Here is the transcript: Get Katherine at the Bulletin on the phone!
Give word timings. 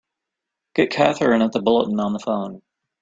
Get 0.73 0.89
Katherine 0.89 1.43
at 1.43 1.51
the 1.51 1.61
Bulletin 1.61 1.99
on 1.99 2.11
the 2.13 2.17
phone! 2.17 2.63